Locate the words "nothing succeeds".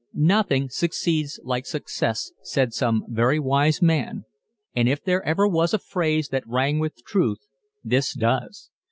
0.15-1.39